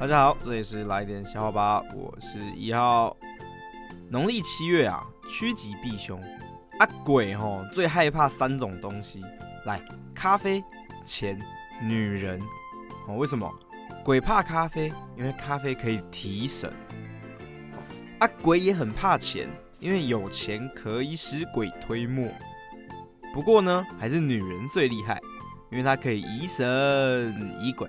[0.00, 3.16] 大家好，这里是来点小话吧，我是一号。
[4.10, 6.20] 农历七月啊，趋吉避凶
[6.78, 9.22] 啊，鬼吼最害怕三种东西，
[9.64, 9.80] 来，
[10.12, 10.62] 咖啡、
[11.04, 11.40] 钱、
[11.80, 12.40] 女人。
[13.06, 13.48] 哦，为什么？
[14.04, 16.70] 鬼怕咖啡，因为咖啡可以提神。
[18.18, 19.48] 啊，鬼也很怕钱，
[19.78, 22.28] 因为有钱可以使鬼推磨。
[23.32, 25.20] 不过呢，还是女人最厉害，
[25.70, 27.88] 因为她可以疑神疑鬼。